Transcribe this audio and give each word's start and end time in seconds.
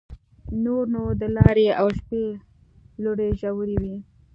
نور 0.63 0.83
نو 0.93 1.03
د 1.21 1.23
لارې 1.37 1.67
او 1.79 1.87
شپې 1.97 2.23
لوړې 3.03 3.29
ژورې 3.39 3.75
وې. 3.83 3.95